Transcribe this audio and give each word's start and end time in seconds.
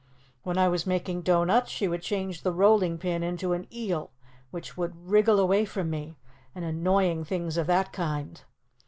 When 0.41 0.57
I 0.57 0.67
was 0.67 0.87
making 0.87 1.21
doughnuts, 1.21 1.69
she 1.69 1.87
would 1.87 2.01
change 2.01 2.41
the 2.41 2.51
rolling 2.51 2.97
pin 2.97 3.21
into 3.21 3.53
an 3.53 3.67
eel 3.71 4.09
which 4.49 4.75
would 4.75 4.95
wriggle 5.07 5.39
away 5.39 5.63
from 5.63 5.91
me, 5.91 6.15
and 6.55 6.65
annoying 6.65 7.23
things 7.23 7.55
of 7.55 7.67
that 7.67 7.93
kind. 7.93 8.41